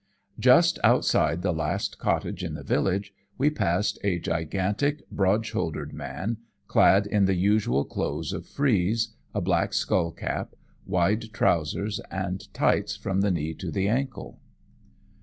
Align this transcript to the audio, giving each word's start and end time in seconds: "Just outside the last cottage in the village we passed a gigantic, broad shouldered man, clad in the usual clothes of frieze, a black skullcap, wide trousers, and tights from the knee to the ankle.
"Just 0.39 0.79
outside 0.83 1.43
the 1.43 1.53
last 1.53 1.99
cottage 1.99 2.43
in 2.43 2.55
the 2.55 2.63
village 2.63 3.13
we 3.37 3.51
passed 3.51 3.99
a 4.03 4.17
gigantic, 4.17 5.07
broad 5.11 5.45
shouldered 5.45 5.93
man, 5.93 6.37
clad 6.67 7.05
in 7.05 7.25
the 7.25 7.35
usual 7.35 7.85
clothes 7.85 8.33
of 8.33 8.47
frieze, 8.47 9.13
a 9.35 9.41
black 9.41 9.73
skullcap, 9.73 10.55
wide 10.87 11.31
trousers, 11.33 11.99
and 12.09 12.51
tights 12.51 12.95
from 12.95 13.21
the 13.21 13.29
knee 13.29 13.53
to 13.53 13.69
the 13.69 13.87
ankle. 13.87 14.39